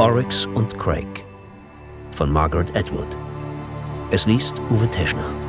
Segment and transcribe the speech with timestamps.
[0.00, 1.06] Oryx und Craig
[2.12, 3.06] von Margaret Atwood.
[4.10, 5.39] Es liest Uwe Teschner.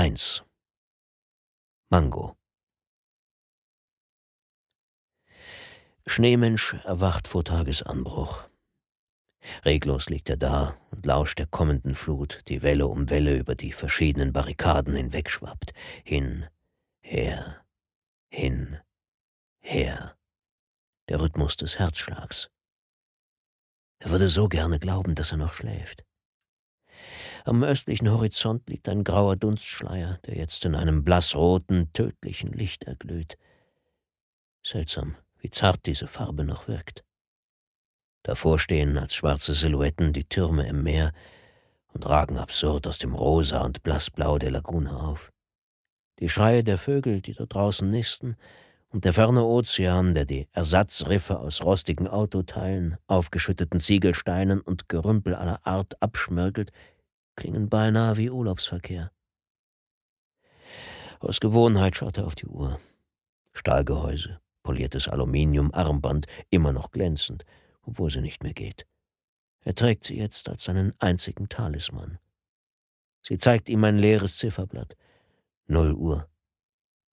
[0.00, 0.42] Eins.
[1.90, 2.34] Mango.
[6.06, 8.48] Schneemensch erwacht vor Tagesanbruch.
[9.66, 13.72] Reglos liegt er da und lauscht der kommenden Flut, die Welle um Welle über die
[13.72, 15.74] verschiedenen Barrikaden hinwegschwappt.
[16.02, 16.46] Hin,
[17.02, 17.62] her,
[18.30, 18.80] hin,
[19.60, 20.16] her.
[21.10, 22.48] Der Rhythmus des Herzschlags.
[23.98, 26.06] Er würde so gerne glauben, dass er noch schläft.
[27.44, 33.38] Am östlichen Horizont liegt ein grauer Dunstschleier, der jetzt in einem blassroten, tödlichen Licht erglüht.
[34.62, 37.04] Seltsam, wie zart diese Farbe noch wirkt.
[38.22, 41.12] Davor stehen als schwarze Silhouetten die Türme im Meer
[41.92, 45.32] und ragen absurd aus dem Rosa und Blassblau der Lagune auf.
[46.18, 48.36] Die Schreie der Vögel, die dort draußen nisten,
[48.90, 55.64] und der ferne Ozean, der die Ersatzriffe aus rostigen Autoteilen, aufgeschütteten Ziegelsteinen und Gerümpel aller
[55.64, 56.72] Art abschmirgelt,
[57.36, 59.12] klingen beinahe wie Urlaubsverkehr.
[61.20, 62.80] Aus Gewohnheit schaut er auf die Uhr.
[63.52, 67.44] Stahlgehäuse, poliertes Aluminiumarmband, immer noch glänzend,
[67.82, 68.86] obwohl sie nicht mehr geht.
[69.62, 72.18] Er trägt sie jetzt als seinen einzigen Talisman.
[73.22, 74.96] Sie zeigt ihm ein leeres Zifferblatt.
[75.66, 76.26] Null Uhr.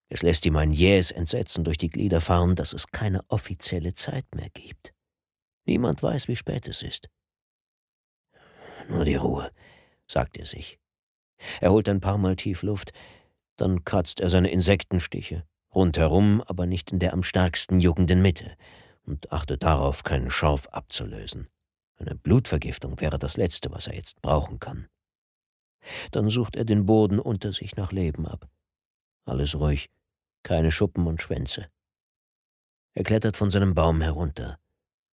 [0.08, 4.26] Es lässt ihm ein jähes Entsetzen durch die Glieder fahren, dass es keine offizielle Zeit
[4.34, 4.94] mehr gibt.
[5.66, 7.10] Niemand weiß, wie spät es ist.
[8.88, 9.52] Nur die Ruhe
[10.08, 10.80] sagt er sich.
[11.62, 12.92] Er holt ein paar Mal tief Luft,
[13.58, 18.56] dann kratzt er seine Insektenstiche, rundherum, aber nicht in der am stärksten juckenden Mitte,
[19.04, 21.48] und achtet darauf, keinen Schorf abzulösen.
[21.98, 24.88] Eine Blutvergiftung wäre das Letzte, was er jetzt brauchen kann.
[26.12, 28.48] Dann sucht er den Boden unter sich nach Leben ab.
[29.26, 29.90] Alles ruhig,
[30.44, 31.70] keine Schuppen und Schwänze.
[32.94, 34.60] Er klettert von seinem Baum herunter.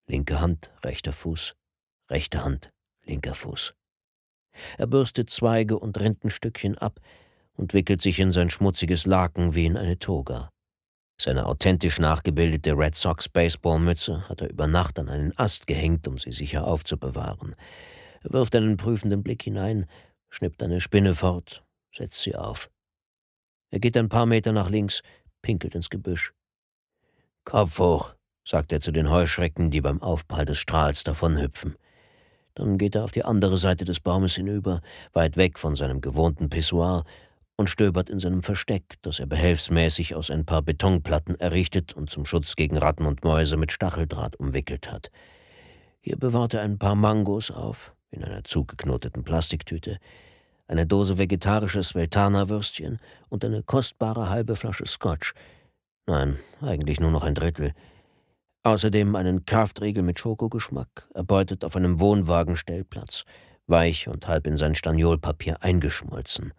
[0.07, 1.55] Linke Hand, rechter Fuß,
[2.11, 2.71] rechte Hand,
[3.05, 3.75] linker Fuß.
[4.79, 7.01] Er bürstet Zweige und Rindenstückchen ab
[7.55, 10.51] und wickelt sich in sein schmutziges Laken wie in eine Toga.
[11.21, 16.19] Seine authentisch nachgebildete Red Sox Baseballmütze hat er über Nacht an einen Ast gehängt, um
[16.19, 17.55] sie sicher aufzubewahren.
[18.23, 19.87] Er wirft einen prüfenden Blick hinein,
[20.29, 22.69] schnippt eine Spinne fort, setzt sie auf.
[23.71, 25.03] Er geht ein paar Meter nach links,
[25.43, 26.33] pinkelt ins Gebüsch.
[27.45, 31.77] Kopf hoch, sagt er zu den Heuschrecken, die beim Aufprall des Strahls davonhüpfen.
[32.55, 34.81] Dann geht er auf die andere Seite des Baumes hinüber,
[35.13, 37.05] weit weg von seinem gewohnten Pissoir,
[37.57, 42.27] und stöbert in seinem Versteck, das er behelfsmäßig aus ein paar Betonplatten errichtet und zum
[42.27, 45.11] Schutz gegen Ratten und Mäuse mit Stacheldraht umwickelt hat.
[46.01, 49.99] Hier bewahrt er ein paar Mangos auf, in einer zugeknoteten Plastiktüte,
[50.67, 52.99] eine Dose vegetarisches Veltana-Würstchen
[53.29, 55.33] und eine kostbare halbe Flasche Scotch.
[56.07, 57.73] Nein, eigentlich nur noch ein Drittel–
[58.65, 63.25] Außerdem einen Kraftriegel mit Schokogeschmack, erbeutet auf einem Wohnwagenstellplatz,
[63.67, 66.55] weich und halb in sein Staniolpapier eingeschmolzen.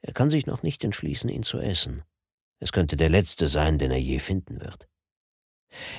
[0.00, 2.02] Er kann sich noch nicht entschließen, ihn zu essen.
[2.58, 4.88] Es könnte der letzte sein, den er je finden wird.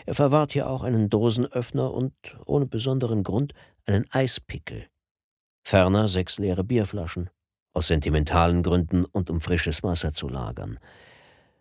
[0.06, 2.14] Er verwahrt hier auch einen Dosenöffner und,
[2.46, 3.54] ohne besonderen Grund,
[3.86, 4.88] einen Eispickel.
[5.64, 7.30] Ferner sechs leere Bierflaschen,
[7.74, 10.80] aus sentimentalen Gründen und um frisches Wasser zu lagern.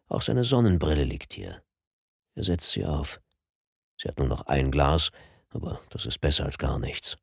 [0.08, 1.62] Auch seine Sonnenbrille liegt hier.
[2.34, 3.20] Er setzt sie auf.
[3.96, 5.10] Sie hat nur noch ein Glas,
[5.50, 7.16] aber das ist besser als gar nichts.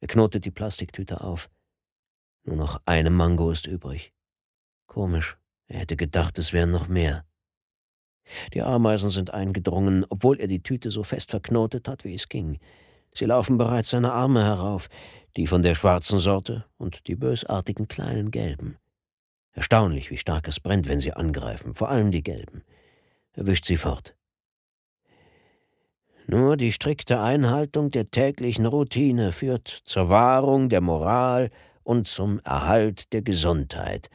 [0.00, 1.50] Er knotet die Plastiktüte auf.
[2.44, 4.12] Nur noch eine Mango ist übrig.
[4.86, 7.24] Komisch, er hätte gedacht, es wären noch mehr.
[8.52, 12.58] Die Ameisen sind eingedrungen, obwohl er die Tüte so fest verknotet hat, wie es ging.
[13.12, 14.88] Sie laufen bereits seine Arme herauf,
[15.36, 18.78] die von der schwarzen Sorte und die bösartigen kleinen gelben.
[19.52, 22.64] Erstaunlich, wie stark es brennt, wenn sie angreifen, vor allem die gelben.
[23.32, 24.16] Er wischt sie fort.
[26.32, 31.50] Nur die strikte Einhaltung der täglichen Routine führt zur Wahrung der Moral
[31.82, 34.08] und zum Erhalt der Gesundheit,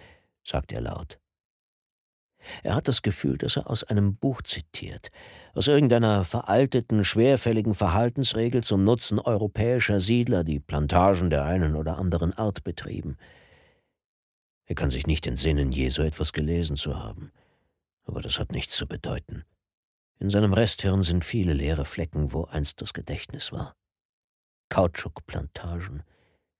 [0.44, 1.20] sagt er laut.
[2.64, 5.10] Er hat das Gefühl, dass er aus einem Buch zitiert,
[5.54, 12.34] aus irgendeiner veralteten, schwerfälligen Verhaltensregel zum Nutzen europäischer Siedler, die Plantagen der einen oder anderen
[12.34, 13.18] Art betrieben.
[14.66, 17.32] Er kann sich nicht entsinnen, je so etwas gelesen zu haben,
[18.06, 19.46] aber das hat nichts zu bedeuten.
[20.20, 23.76] In seinem Resthirn sind viele leere Flecken, wo einst das Gedächtnis war.
[24.70, 26.04] Kautschukplantagen,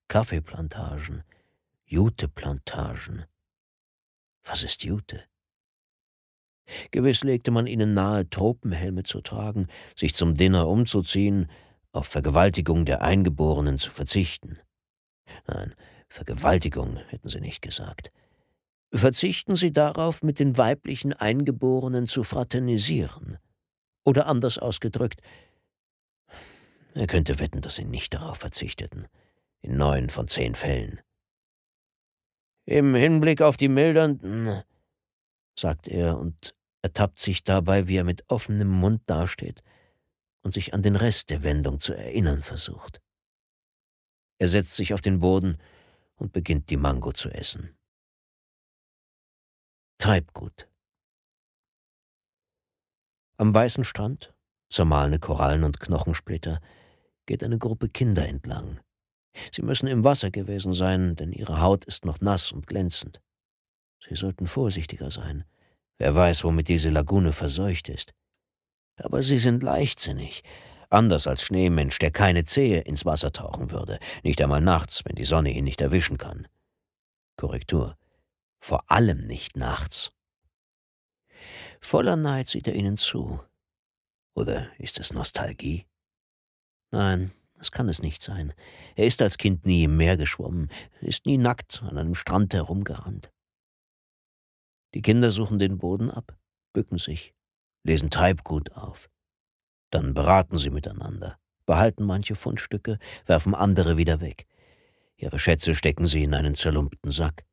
[0.08, 1.24] Kaffeeplantagen,
[1.86, 3.26] Juteplantagen.
[4.44, 5.24] Was ist Jute?
[6.92, 11.50] Gewiss legte man ihnen nahe, Tropenhelme zu tragen, sich zum Dinner umzuziehen,
[11.92, 14.60] auf Vergewaltigung der Eingeborenen zu verzichten.
[15.48, 15.74] Nein,
[16.10, 18.12] Vergewaltigung hätten sie nicht gesagt.
[18.94, 23.38] Verzichten Sie darauf, mit den weiblichen Eingeborenen zu fraternisieren.
[24.08, 25.22] Oder anders ausgedrückt,
[26.94, 29.10] er könnte wetten, dass sie nicht darauf verzichteten.
[29.60, 31.02] In neun von zehn Fällen.
[32.64, 34.64] Im Hinblick auf die mildernden,
[35.60, 39.62] sagt er und ertappt sich dabei, wie er mit offenem Mund dasteht
[40.42, 43.02] und sich an den Rest der Wendung zu erinnern versucht.
[44.38, 45.58] Er setzt sich auf den Boden
[46.16, 47.76] und beginnt die Mango zu essen.
[49.98, 50.70] Treibgut.
[53.40, 54.34] Am weißen Strand,
[54.72, 56.60] zermahlene Korallen und Knochensplitter,
[57.28, 58.80] geht eine Gruppe Kinder entlang.
[59.52, 63.22] Sie müssen im Wasser gewesen sein, denn ihre Haut ist noch nass und glänzend.
[64.00, 65.44] Sie sollten vorsichtiger sein.
[66.00, 68.14] Wer weiß, womit diese Lagune verseucht ist.
[68.96, 70.44] Aber sie sind leichtsinnig,
[70.90, 75.26] anders als Schneemensch, der keine Zehe ins Wasser tauchen würde, nicht einmal nachts, wenn die
[75.26, 76.48] Sonne ihn nicht erwischen kann.
[77.36, 77.98] Korrektur.
[78.60, 80.12] Vor allem nicht nachts.
[81.82, 83.42] Voller Neid sieht er ihnen zu.
[84.36, 85.86] Oder ist es Nostalgie?
[86.92, 88.54] Nein, das kann es nicht sein.
[88.96, 90.72] Er ist als Kind nie im Meer geschwommen,
[91.02, 93.32] ist nie nackt an einem Strand herumgerannt.
[94.94, 96.38] Die Kinder suchen den Boden ab,
[96.74, 97.34] bücken sich,
[97.84, 99.10] lesen Treibgut auf.
[99.92, 104.48] Dann beraten sie miteinander, behalten manche Fundstücke, werfen andere wieder weg.
[105.16, 107.46] Ihre Schätze stecken sie in einen zerlumpten Sack.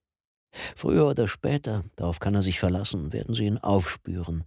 [0.77, 4.45] Früher oder später, darauf kann er sich verlassen, werden sie ihn aufspüren,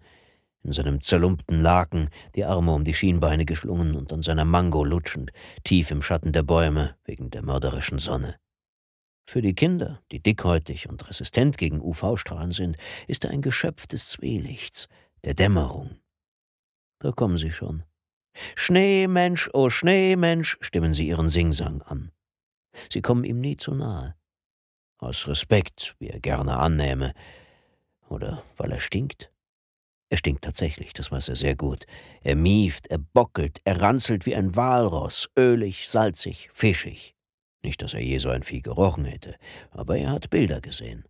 [0.63, 5.31] in seinem zerlumpten Laken, die Arme um die Schienbeine geschlungen und an seiner Mango lutschend,
[5.63, 8.35] tief im Schatten der Bäume wegen der mörderischen Sonne.
[9.25, 12.77] Für die Kinder, die dickhäutig und resistent gegen UV-Strahlen sind,
[13.07, 14.87] ist er ein Geschöpf des Zwielichts,
[15.23, 15.97] der Dämmerung.
[16.99, 17.83] Da kommen sie schon.
[18.55, 22.11] Schneemensch, oh Schneemensch, stimmen sie ihren Singsang an.
[22.89, 24.16] Sie kommen ihm nie zu nahe.
[24.99, 27.13] Aus Respekt, wie er gerne annähme.
[28.09, 29.31] Oder weil er stinkt?
[30.09, 31.85] Er stinkt tatsächlich, das weiß er sehr gut.
[32.21, 37.13] Er mieft, er bockelt, er ranzelt wie ein Walross, ölig, salzig, fischig.
[37.63, 39.35] Nicht, dass er je so ein Vieh gerochen hätte,
[39.71, 41.03] aber er hat Bilder gesehen.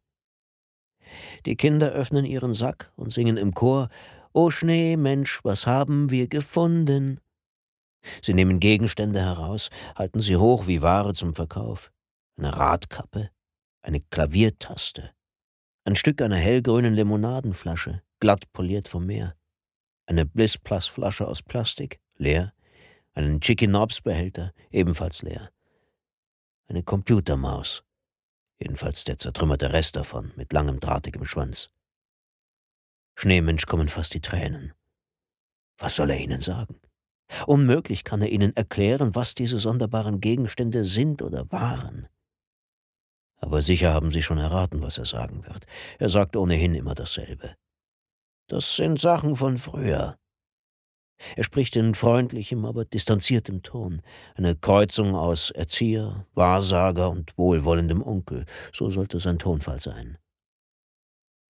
[1.45, 3.89] Die Kinder öffnen ihren Sack und singen im Chor
[4.33, 7.19] O Schnee, Mensch, was haben wir gefunden?
[8.21, 11.91] Sie nehmen Gegenstände heraus, halten sie hoch wie Ware zum Verkauf.
[12.37, 13.29] Eine Radkappe,
[13.87, 15.13] eine Klaviertaste,
[15.85, 19.37] ein Stück einer hellgrünen Limonadenflasche, glatt poliert vom Meer.
[20.05, 22.53] Eine Bliss Plus Flasche aus Plastik, leer.
[23.13, 25.49] Einen Chicken Knobs Behälter, ebenfalls leer.
[26.67, 27.85] Eine Computermaus,
[28.59, 31.69] jedenfalls der zertrümmerte Rest davon, mit langem drahtigem Schwanz.
[33.15, 34.73] Schneemensch kommen fast die Tränen.
[35.77, 36.81] Was soll er ihnen sagen?
[37.45, 42.09] Unmöglich kann er ihnen erklären, was diese sonderbaren Gegenstände sind oder waren.
[43.37, 45.65] Aber sicher haben Sie schon erraten, was er sagen wird.
[45.99, 47.55] Er sagt ohnehin immer dasselbe.
[48.47, 50.17] Das sind Sachen von früher.
[51.35, 54.01] Er spricht in freundlichem, aber distanziertem Ton,
[54.35, 60.17] eine Kreuzung aus Erzieher, Wahrsager und wohlwollendem Onkel, so sollte sein Tonfall sein.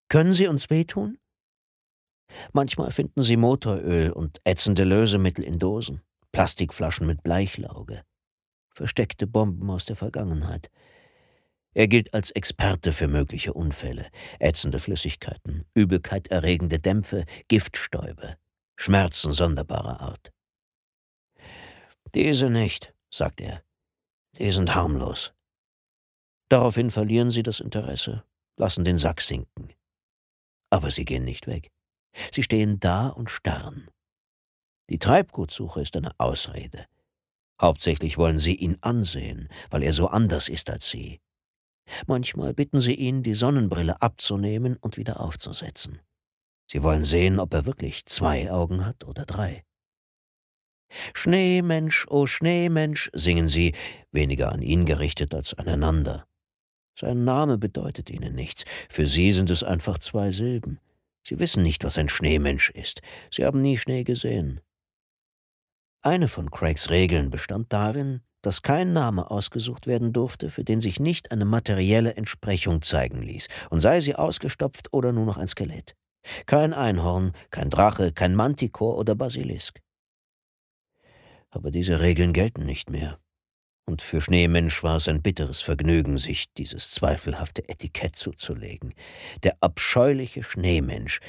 [0.10, 1.18] Können Sie uns wehtun?
[2.54, 8.04] Manchmal finden Sie Motoröl und ätzende Lösemittel in Dosen, Plastikflaschen mit Bleichlauge,
[8.74, 10.70] versteckte Bomben aus der Vergangenheit,
[11.78, 18.36] er gilt als Experte für mögliche Unfälle, ätzende Flüssigkeiten, Übelkeit erregende Dämpfe, Giftstäube,
[18.76, 20.34] Schmerzen sonderbarer Art.
[22.16, 23.62] Diese nicht, sagt er.
[24.40, 25.34] Die sind harmlos.
[26.50, 28.24] Daraufhin verlieren sie das Interesse,
[28.56, 29.72] lassen den Sack sinken.
[30.72, 31.70] Aber sie gehen nicht weg.
[32.32, 33.88] Sie stehen da und starren.
[34.90, 36.88] Die Treibgutsuche ist eine Ausrede.
[37.62, 41.22] Hauptsächlich wollen sie ihn ansehen, weil er so anders ist als sie.
[42.06, 46.00] Manchmal bitten sie ihn, die Sonnenbrille abzunehmen und wieder aufzusetzen.
[46.70, 49.64] Sie wollen sehen, ob er wirklich zwei Augen hat oder drei.
[51.14, 53.74] Schneemensch, oh Schneemensch, singen sie,
[54.12, 56.28] weniger an ihn gerichtet als aneinander.
[56.98, 60.80] Sein Name bedeutet ihnen nichts, für sie sind es einfach zwei Silben.
[61.24, 63.02] Sie wissen nicht, was ein Schneemensch ist,
[63.32, 64.62] sie haben nie Schnee gesehen.
[66.02, 71.02] Eine von Craigs Regeln bestand darin, dass kein Name ausgesucht werden durfte, für den sich
[71.02, 75.98] nicht eine materielle Entsprechung zeigen ließ, und sei sie ausgestopft oder nur noch ein Skelett.
[76.46, 79.82] Kein Einhorn, kein Drache, kein Mantikor oder Basilisk.
[81.50, 83.20] Aber diese Regeln gelten nicht mehr.
[83.86, 88.94] Und für Schneemensch war es ein bitteres Vergnügen, sich dieses zweifelhafte Etikett zuzulegen.
[89.44, 91.20] Der abscheuliche Schneemensch,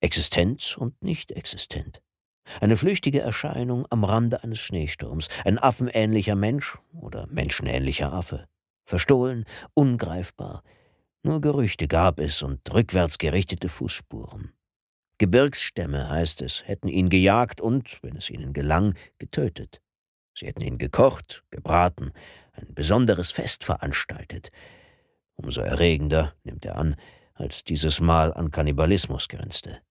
[0.00, 2.00] existent und nicht existent.
[2.60, 8.46] Eine flüchtige Erscheinung am Rande eines Schneesturms, ein affenähnlicher Mensch oder menschenähnlicher Affe.
[8.84, 9.44] Verstohlen,
[9.74, 10.62] ungreifbar.
[11.22, 14.52] Nur Gerüchte gab es und rückwärts gerichtete Fußspuren.
[15.18, 19.82] Gebirgsstämme, heißt es, hätten ihn gejagt und, wenn es ihnen gelang, getötet.
[20.34, 22.12] Sie hätten ihn gekocht, gebraten,
[22.52, 24.50] ein besonderes Fest veranstaltet.
[25.34, 26.96] Umso erregender, nimmt er an,
[27.34, 29.82] als dieses Mal an Kannibalismus grenzte.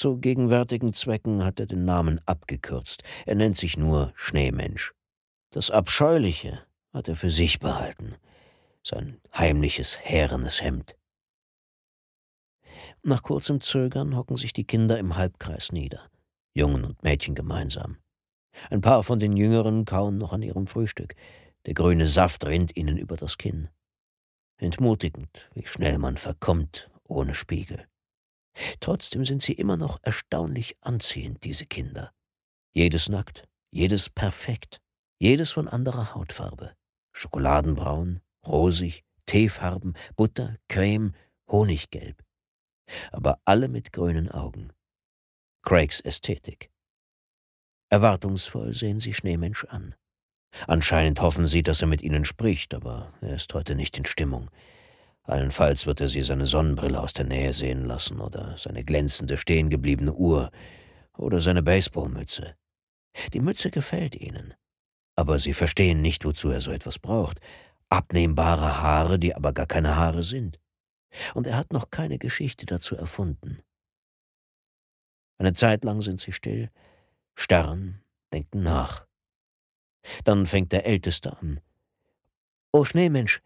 [0.00, 3.02] Zu gegenwärtigen Zwecken hat er den Namen abgekürzt.
[3.26, 4.94] Er nennt sich nur Schneemensch.
[5.50, 6.64] Das Abscheuliche
[6.94, 8.14] hat er für sich behalten.
[8.82, 10.96] Sein heimliches, härenes Hemd.
[13.02, 16.08] Nach kurzem Zögern hocken sich die Kinder im Halbkreis nieder,
[16.54, 17.98] Jungen und Mädchen gemeinsam.
[18.70, 21.14] Ein paar von den Jüngeren kauen noch an ihrem Frühstück.
[21.66, 23.68] Der grüne Saft rinnt ihnen über das Kinn.
[24.56, 27.89] Entmutigend, wie schnell man verkommt ohne Spiegel.
[28.80, 32.12] Trotzdem sind sie immer noch erstaunlich anziehend, diese Kinder.
[32.72, 34.80] Jedes nackt, jedes perfekt,
[35.18, 36.74] jedes von anderer Hautfarbe.
[37.12, 41.14] Schokoladenbraun, rosig, Teefarben, Butter, Creme,
[41.48, 42.22] Honiggelb.
[43.12, 44.72] Aber alle mit grünen Augen.
[45.62, 46.70] Craigs Ästhetik.
[47.90, 49.94] Erwartungsvoll sehen sie Schneemensch an.
[50.66, 54.50] Anscheinend hoffen sie, dass er mit ihnen spricht, aber er ist heute nicht in Stimmung.
[55.30, 60.12] Allenfalls wird er sie seine Sonnenbrille aus der Nähe sehen lassen oder seine glänzende stehengebliebene
[60.12, 60.50] Uhr
[61.16, 62.56] oder seine Baseballmütze.
[63.32, 64.54] Die Mütze gefällt ihnen,
[65.16, 67.40] aber sie verstehen nicht, wozu er so etwas braucht.
[67.88, 70.58] Abnehmbare Haare, die aber gar keine Haare sind.
[71.34, 73.58] Und er hat noch keine Geschichte dazu erfunden.
[75.38, 76.70] Eine Zeit lang sind sie still,
[77.34, 79.06] starren, denken nach.
[80.24, 81.60] Dann fängt der Älteste an.
[82.72, 83.42] O Schneemensch,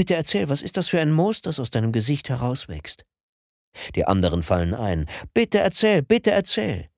[0.00, 3.04] bitte erzähl, was ist das für ein Moos, das aus deinem Gesicht herauswächst?
[3.96, 5.06] Die anderen fallen ein.
[5.34, 6.88] Bitte erzähl, bitte erzähl.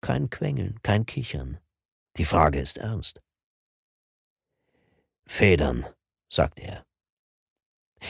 [0.00, 1.58] Kein Quengeln, kein Kichern.
[2.16, 3.20] Die Frage ist ernst.
[5.26, 5.84] Federn,
[6.32, 6.86] sagt er.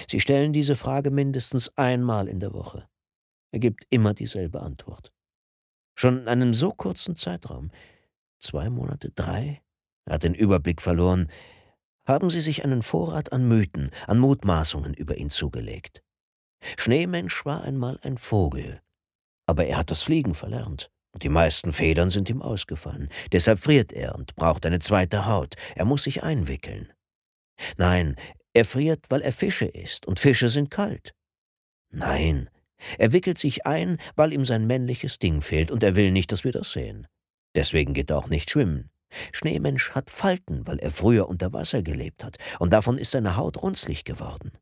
[0.08, 2.88] Sie stellen diese Frage mindestens einmal in der Woche.
[3.50, 5.12] Er gibt immer dieselbe Antwort.
[5.96, 7.72] Schon in einem so kurzen Zeitraum,
[8.38, 9.60] zwei Monate, drei,
[10.04, 11.28] er hat den Überblick verloren,
[12.06, 16.02] haben sie sich einen Vorrat an Mythen, an Mutmaßungen über ihn zugelegt.
[16.76, 18.80] Schneemensch war einmal ein Vogel,
[19.46, 20.90] aber er hat das Fliegen verlernt.
[21.12, 23.08] Und die meisten Federn sind ihm ausgefallen.
[23.30, 25.54] Deshalb friert er und braucht eine zweite Haut.
[25.76, 26.92] Er muss sich einwickeln.
[27.76, 28.16] Nein,
[28.52, 31.14] er friert, weil er Fische isst, und Fische sind kalt.
[31.90, 32.50] Nein,
[32.98, 36.42] er wickelt sich ein, weil ihm sein männliches Ding fehlt, und er will nicht, dass
[36.42, 37.06] wir das sehen.
[37.54, 38.90] Deswegen geht er auch nicht schwimmen.
[39.32, 43.62] Schneemensch hat Falten, weil er früher unter Wasser gelebt hat, und davon ist seine Haut
[43.62, 44.52] runzlig geworden.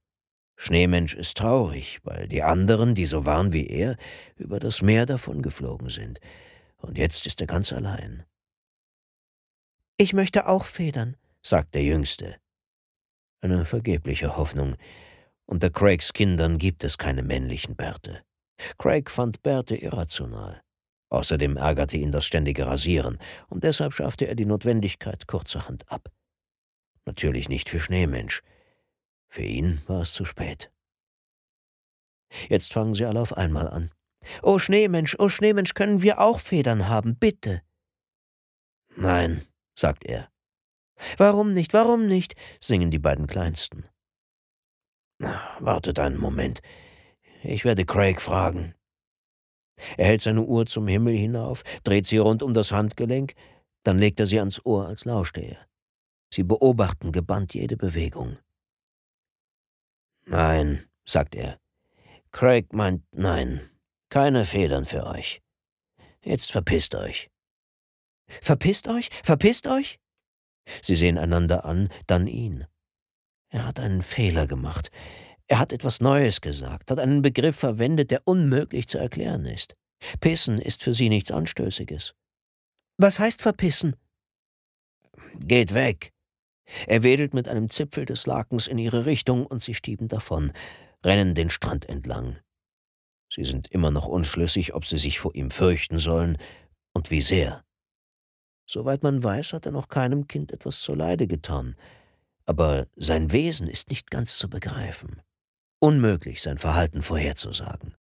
[0.56, 3.96] Schneemensch ist traurig, weil die anderen, die so waren wie er,
[4.36, 6.20] über das Meer davongeflogen sind.
[6.76, 8.24] Und jetzt ist er ganz allein.
[9.96, 12.36] Ich möchte auch federn, sagt der Jüngste.
[13.40, 14.76] Eine vergebliche Hoffnung.
[15.46, 18.22] Unter Craigs Kindern gibt es keine männlichen Bärte.
[18.78, 20.62] Craig fand Bärte irrational.
[21.12, 23.18] Außerdem ärgerte ihn das ständige Rasieren,
[23.50, 26.10] und deshalb schaffte er die Notwendigkeit kurzerhand ab.
[27.04, 28.40] Natürlich nicht für Schneemensch.
[29.28, 30.72] Für ihn war es zu spät.
[32.48, 33.90] Jetzt fangen sie alle auf einmal an.
[34.42, 37.60] Oh Schneemensch, oh Schneemensch, können wir auch Federn haben, bitte.
[38.96, 40.30] Nein, sagt er.
[41.18, 42.36] Warum nicht, warum nicht?
[42.58, 43.84] singen die beiden Kleinsten.
[45.18, 46.62] Wartet einen Moment.
[47.42, 48.74] Ich werde Craig fragen.
[49.96, 53.34] Er hält seine Uhr zum Himmel hinauf, dreht sie rund um das Handgelenk,
[53.82, 55.66] dann legt er sie ans Ohr, als lauschte er.
[56.32, 58.38] Sie beobachten gebannt jede Bewegung.
[60.24, 61.58] Nein, sagt er.
[62.30, 63.68] Craig meint nein.
[64.08, 65.42] Keine Federn für euch.
[66.22, 67.30] Jetzt verpisst euch.
[68.26, 69.10] Verpisst euch?
[69.24, 69.98] Verpisst euch?
[70.80, 72.66] Sie sehen einander an, dann ihn.
[73.50, 74.90] Er hat einen Fehler gemacht.
[75.52, 79.76] Er hat etwas Neues gesagt, hat einen Begriff verwendet, der unmöglich zu erklären ist.
[80.18, 82.14] Pissen ist für sie nichts Anstößiges.
[82.96, 83.94] Was heißt verpissen?
[85.40, 86.14] Geht weg.
[86.86, 90.52] Er wedelt mit einem Zipfel des Lakens in ihre Richtung und sie stieben davon,
[91.04, 92.38] rennen den Strand entlang.
[93.30, 96.38] Sie sind immer noch unschlüssig, ob sie sich vor ihm fürchten sollen
[96.94, 97.62] und wie sehr.
[98.64, 101.76] Soweit man weiß, hat er noch keinem Kind etwas zuleide getan,
[102.46, 105.20] aber sein Wesen ist nicht ganz zu begreifen.
[105.82, 107.96] Unmöglich, sein Verhalten vorherzusagen.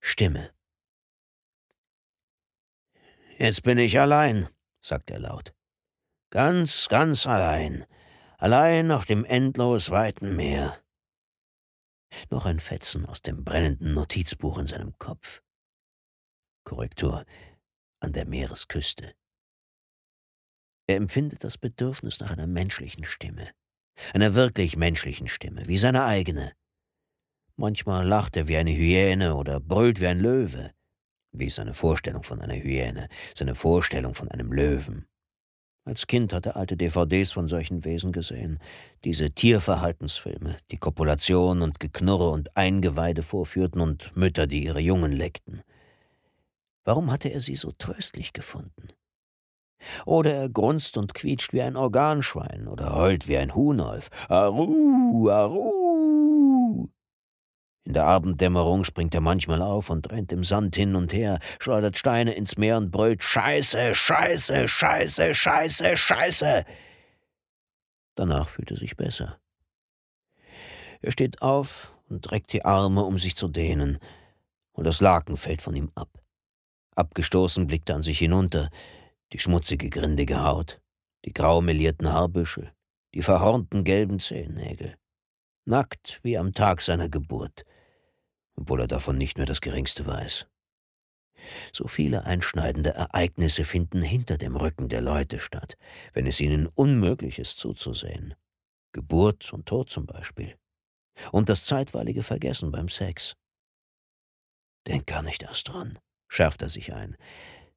[0.00, 0.54] Stimme.
[3.38, 4.48] Jetzt bin ich allein,
[4.80, 5.52] sagt er laut.
[6.30, 7.86] Ganz, ganz allein.
[8.38, 10.80] Allein auf dem endlos weiten Meer.
[12.30, 15.42] Noch ein Fetzen aus dem brennenden Notizbuch in seinem Kopf.
[16.62, 17.24] Korrektur
[17.98, 19.12] an der Meeresküste.
[20.90, 23.46] Er empfindet das Bedürfnis nach einer menschlichen Stimme,
[24.12, 26.50] einer wirklich menschlichen Stimme, wie seine eigene.
[27.54, 30.72] Manchmal lacht er wie eine Hyäne oder brüllt wie ein Löwe.
[31.30, 33.06] Wie seine Vorstellung von einer Hyäne,
[33.36, 35.06] seine Vorstellung von einem Löwen?
[35.84, 38.58] Als Kind hat er alte DVDs von solchen Wesen gesehen.
[39.04, 45.62] Diese Tierverhaltensfilme, die Kopulation und Geknurre und Eingeweide vorführten und Mütter, die ihre Jungen leckten.
[46.82, 48.88] Warum hatte er sie so tröstlich gefunden?
[50.06, 54.08] Oder er grunzt und quietscht wie ein Organschwein oder heult wie ein Huhnolf.
[54.28, 56.88] Aru, aru.
[57.84, 61.96] In der Abenddämmerung springt er manchmal auf und rennt im Sand hin und her, schleudert
[61.96, 66.64] Steine ins Meer und brüllt Scheiße, Scheiße, Scheiße, Scheiße, Scheiße.
[68.14, 69.38] Danach fühlt er sich besser.
[71.00, 73.98] Er steht auf und reckt die Arme, um sich zu dehnen,
[74.72, 76.08] und das Laken fällt von ihm ab.
[76.94, 78.68] Abgestoßen blickt er an sich hinunter,
[79.32, 80.80] die schmutzige, grindige Haut,
[81.24, 82.72] die grau melierten Haarbüschel,
[83.14, 84.96] die verhornten gelben Zehennägel.
[85.64, 87.64] Nackt wie am Tag seiner Geburt,
[88.56, 90.46] obwohl er davon nicht mehr das geringste weiß.
[91.72, 95.76] So viele einschneidende Ereignisse finden hinter dem Rücken der Leute statt,
[96.12, 98.34] wenn es ihnen unmöglich ist zuzusehen.
[98.92, 100.56] Geburt und Tod zum Beispiel.
[101.32, 103.36] Und das zeitweilige Vergessen beim Sex.
[104.86, 105.96] Denk gar nicht erst dran,
[106.28, 107.16] schärft er sich ein.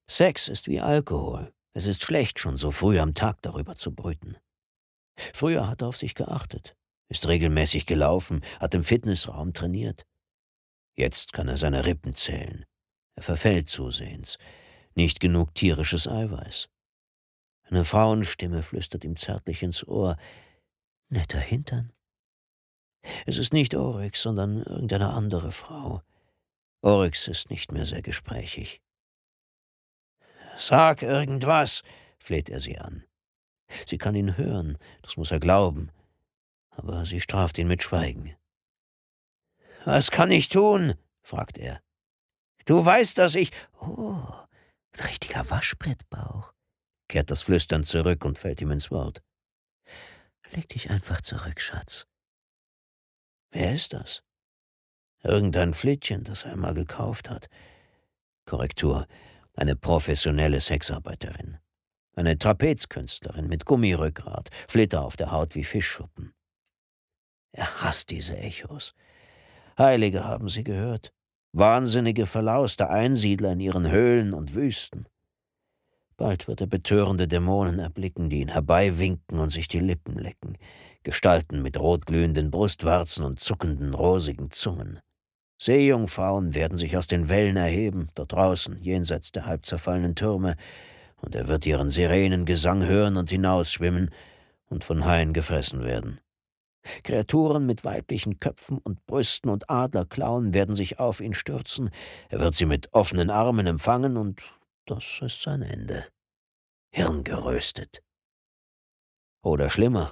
[0.08, 1.54] Sex ist wie Alkohol.
[1.74, 4.38] Es ist schlecht, schon so früh am Tag darüber zu brüten.
[5.34, 6.76] Früher hat er auf sich geachtet,
[7.10, 10.06] ist regelmäßig gelaufen, hat im Fitnessraum trainiert.
[10.96, 12.66] Jetzt kann er seine Rippen zählen.
[13.16, 14.38] Er verfällt zusehends.
[14.96, 16.70] Nicht genug tierisches Eiweiß.
[17.64, 20.18] Eine Frauenstimme flüstert ihm zärtlich ins Ohr.
[21.10, 21.92] Netter Hintern.
[23.26, 26.02] Es ist nicht Oryx, sondern irgendeine andere Frau.
[26.82, 28.82] Oryx ist nicht mehr sehr gesprächig.
[30.66, 31.84] Sag irgendwas,
[32.20, 33.04] fleht er sie an.
[33.86, 35.92] Sie kann ihn hören, das muss er glauben,
[36.70, 38.34] aber sie straft ihn mit Schweigen.
[39.84, 40.94] Was kann ich tun?
[41.22, 41.82] fragt er.
[42.64, 43.52] Du weißt, dass ich.
[43.82, 44.24] Oh,
[44.94, 46.54] ein richtiger Waschbrettbauch,
[47.10, 49.22] kehrt das Flüstern zurück und fällt ihm ins Wort.
[50.52, 52.08] Leg dich einfach zurück, Schatz.
[53.52, 54.24] Wer ist das?
[55.24, 57.50] Irgendein Flittchen, das er einmal gekauft hat.
[58.46, 59.08] Korrektur.
[59.56, 61.58] Eine professionelle Sexarbeiterin.
[62.16, 66.34] Eine Trapezkünstlerin mit Gummirückgrat, Flitter auf der Haut wie Fischschuppen.
[67.52, 68.96] Er hasst diese Echos.
[69.78, 71.14] Heilige haben sie gehört.
[71.52, 75.06] Wahnsinnige, verlauste Einsiedler in ihren Höhlen und Wüsten.
[76.18, 80.58] Bald wird er betörende Dämonen erblicken, die ihn herbeiwinken und sich die Lippen lecken.
[81.04, 85.00] Gestalten mit rotglühenden Brustwarzen und zuckenden, rosigen Zungen.
[85.64, 90.58] Seejungfrauen werden sich aus den Wellen erheben, dort draußen, jenseits der halb zerfallenen Türme,
[91.22, 94.12] und er wird ihren Sirenengesang hören und hinausschwimmen
[94.66, 96.20] und von Haien gefressen werden.
[97.04, 101.92] Kreaturen mit weiblichen Köpfen und Brüsten und Adlerklauen werden sich auf ihn stürzen,
[102.28, 104.42] er wird sie mit offenen Armen empfangen, und
[104.86, 106.06] das ist sein Ende.
[106.90, 108.04] Hirngeröstet.
[109.42, 110.12] Oder schlimmer,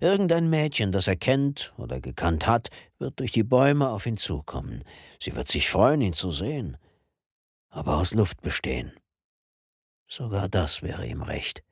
[0.00, 4.84] irgendein Mädchen, das er kennt oder gekannt hat, wird durch die Bäume auf ihn zukommen.
[5.20, 6.76] Sie wird sich freuen, ihn zu sehen,
[7.70, 8.92] aber aus Luft bestehen.
[10.08, 11.62] Sogar das wäre ihm recht,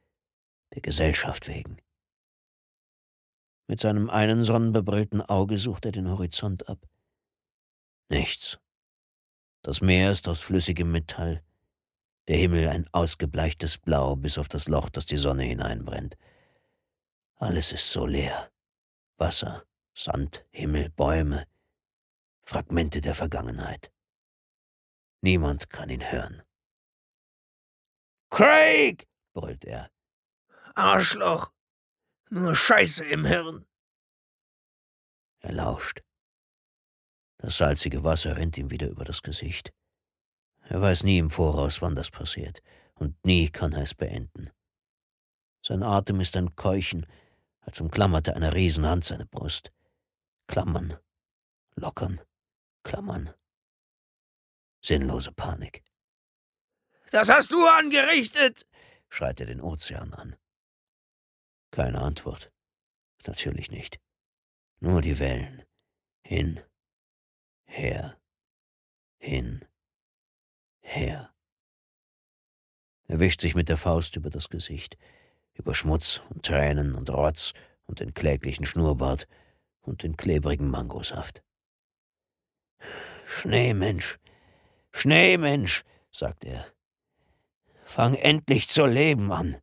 [0.75, 1.79] der Gesellschaft wegen.
[3.69, 6.87] Mit seinem einen sonnenbebrillten Auge sucht er den Horizont ab.
[8.09, 8.59] Nichts.
[9.63, 11.43] Das Meer ist aus flüssigem Metall,
[12.29, 16.17] der Himmel ein ausgebleichtes Blau bis auf das Loch, das die Sonne hineinbrennt.
[17.37, 18.51] Alles ist so leer.
[19.19, 21.47] Wasser, Sand, Himmel, Bäume,
[22.45, 23.93] Fragmente der Vergangenheit.
[25.21, 26.43] Niemand kann ihn hören.
[28.31, 29.07] Craig!
[29.33, 29.91] brüllt er.
[30.75, 31.53] Arschloch!
[32.31, 33.67] Nur Scheiße im Hirn.
[35.41, 36.03] Er lauscht.
[37.39, 39.73] Das salzige Wasser rennt ihm wieder über das Gesicht.
[40.63, 42.63] Er weiß nie im Voraus, wann das passiert,
[42.95, 44.51] und nie kann er es beenden.
[45.63, 47.07] Sein Atem ist ein Keuchen,
[47.67, 49.73] als umklammerte eine Riesenhand seine Brust.
[50.47, 50.97] Klammern,
[51.75, 52.21] lockern,
[52.85, 53.35] klammern.
[54.83, 55.83] Sinnlose Panik.
[57.11, 58.67] Das hast du angerichtet!
[59.09, 60.37] schreit er den Ozean an.
[61.73, 62.53] Keine Antwort.
[63.27, 64.01] Natürlich nicht.
[64.79, 65.65] Nur die Wellen.
[66.23, 66.61] Hin,
[67.65, 68.21] her,
[69.19, 69.65] hin,
[70.81, 71.35] her.
[73.09, 74.97] Er wischt sich mit der Faust über das Gesicht,
[75.57, 77.53] über Schmutz und Tränen und Rotz
[77.87, 79.27] und den kläglichen Schnurrbart
[79.81, 81.43] und den klebrigen Mangosaft.
[83.27, 84.19] Schneemensch,
[84.93, 86.67] Schneemensch, sagt er.
[87.85, 89.57] Fang endlich zu leben an.